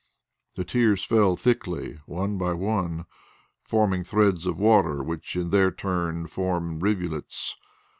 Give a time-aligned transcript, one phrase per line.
[0.55, 3.05] The tears fell thickly, one by one,
[3.63, 7.55] forming threads of water, which in their turn formed rivulets.